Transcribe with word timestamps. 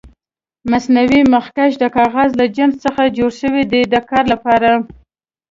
مصنوعي 0.71 1.21
مخکش 1.33 1.71
د 1.79 1.83
کاغذ 1.97 2.29
له 2.39 2.45
جنس 2.55 2.75
څخه 2.85 3.13
جوړ 3.17 3.31
شوي 3.41 3.63
دي 3.71 3.81
د 3.93 3.95
کار 4.09 4.23
لپاره. 4.33 4.71